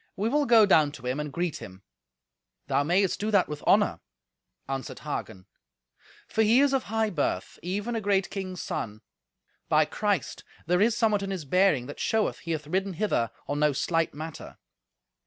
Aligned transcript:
We 0.15 0.29
will 0.29 0.47
go 0.47 0.65
down 0.65 0.91
to 0.93 1.05
him 1.05 1.19
and 1.19 1.31
greet 1.31 1.57
him." 1.57 1.83
"Thou 2.65 2.81
mayest 2.81 3.19
do 3.19 3.29
that 3.29 3.47
with 3.47 3.61
honour," 3.67 3.99
answered 4.67 4.97
Hagen; 5.01 5.45
"for 6.27 6.41
he 6.41 6.59
is 6.59 6.73
of 6.73 6.85
high 6.85 7.11
birth, 7.11 7.59
even 7.61 7.95
a 7.95 8.01
great 8.01 8.31
king's 8.31 8.63
son. 8.63 9.01
By 9.69 9.85
Christ, 9.85 10.43
there 10.65 10.81
is 10.81 10.97
somewhat 10.97 11.21
in 11.21 11.29
his 11.29 11.45
bearing 11.45 11.85
that 11.85 11.99
showeth 11.99 12.39
he 12.39 12.51
hath 12.53 12.65
ridden 12.65 12.93
hither 12.93 13.29
on 13.47 13.59
no 13.59 13.73
slight 13.73 14.11
matter." 14.15 14.57